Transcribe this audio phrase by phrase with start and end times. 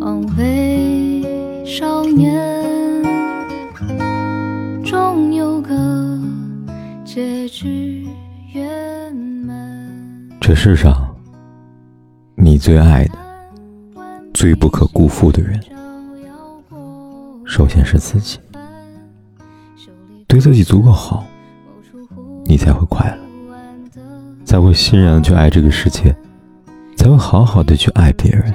[0.00, 1.22] 枉费
[1.64, 3.02] 少年，
[4.84, 5.74] 终有个
[7.04, 8.06] 结局
[8.52, 9.56] 圆满。
[10.40, 11.14] 这世上，
[12.36, 13.18] 你最爱的、
[14.34, 15.60] 最不可辜负的人，
[17.44, 18.38] 首先是自己。
[20.26, 21.24] 对自己足够好，
[22.44, 23.18] 你才会快乐，
[24.44, 26.14] 才会欣然去爱这个世界，
[26.96, 28.54] 才会好好的去爱别人。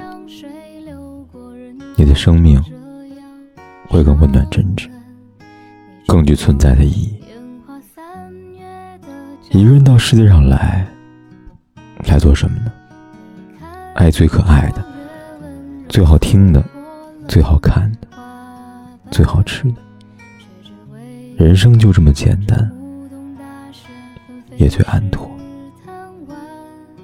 [1.96, 2.62] 你的生命
[3.88, 4.88] 会更温暖真挚，
[6.06, 7.20] 更具存在的意义。
[9.50, 10.86] 一个人到世界上来，
[12.06, 12.72] 来做什么呢？
[13.94, 14.84] 爱最可爱的、
[15.88, 16.64] 最好听的、
[17.28, 18.08] 最好看的、
[19.10, 19.76] 最好吃的。
[21.36, 22.70] 人生就这么简单，
[24.56, 25.28] 也最安妥。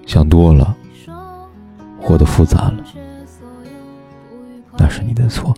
[0.06, 0.74] 想多了，
[2.06, 2.84] 活得复杂了。
[4.78, 5.52] 那是你的错。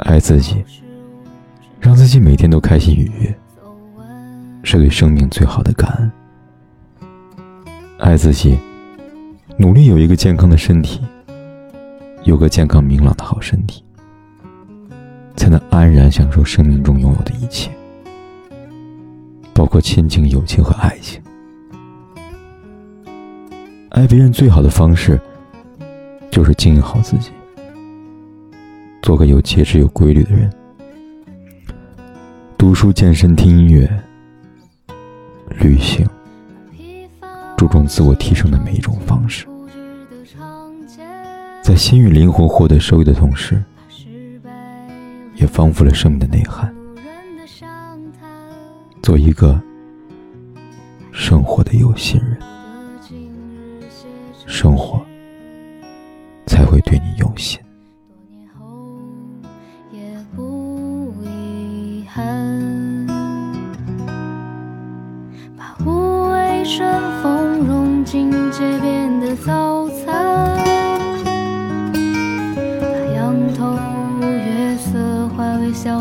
[0.00, 0.62] 爱自己，
[1.80, 3.34] 让自己每天都开心愉悦，
[4.62, 6.12] 是对生命最好的感恩。
[7.98, 8.58] 爱自己，
[9.56, 11.00] 努力有一个健康的身体，
[12.24, 13.82] 有个健康明朗的好身体，
[15.34, 17.70] 才能安然享受生命中拥有的一切，
[19.54, 21.23] 包括亲情、友情和爱情。
[23.94, 25.18] 爱别人最好的方式。
[26.28, 27.30] 就是经营好自己，
[29.00, 30.52] 做个有节制、有规律的人。
[32.58, 33.88] 读书、健身、听音乐、
[35.60, 36.04] 旅行，
[37.56, 39.46] 注重自我提升的每一种方式，
[41.62, 43.62] 在心与灵魂获得收益的同时，
[45.36, 46.74] 也丰富了生命的内涵。
[49.04, 49.62] 做一个
[51.12, 52.36] 生活的有心人，
[54.46, 55.04] 生活。
[56.46, 57.58] 才会对你用心。
[58.06, 58.64] 多年后
[59.90, 59.98] 也
[60.36, 63.06] 不遗憾，
[65.56, 66.86] 把无味春
[67.22, 70.54] 风融进街边的早餐，
[71.94, 73.74] 把仰头
[74.20, 75.98] 月色化为潇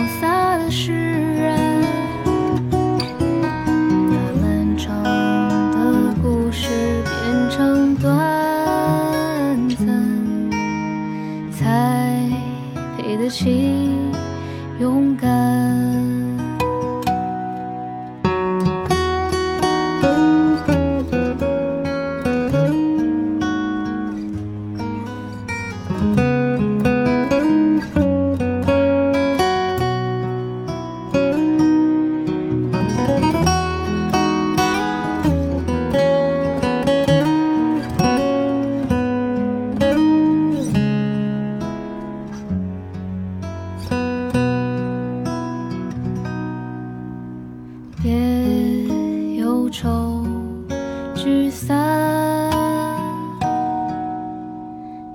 [51.53, 52.51] 散，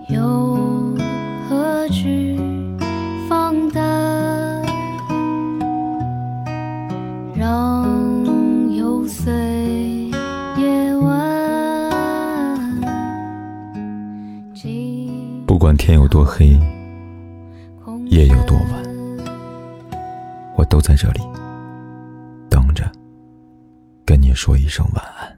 [0.07, 0.97] 又
[1.49, 2.39] 何惧
[3.29, 4.65] 放胆？
[7.35, 7.85] 让
[8.75, 9.33] 游随
[10.57, 11.09] 夜晚。
[15.45, 16.57] 不管天有多黑，
[18.07, 18.83] 夜有多晚，
[20.57, 21.21] 我都在这里
[22.49, 22.91] 等着。
[24.07, 25.38] 跟你说一声晚安。